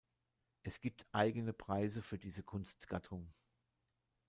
Es 0.63 0.79
gibt 0.81 1.05
eigene 1.11 1.53
Preise 1.53 2.01
für 2.01 2.17
diese 2.17 2.41
Kunstgattung. 2.41 3.31